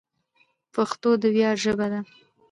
[0.73, 1.99] پښتو د ویاړ ژبه ده.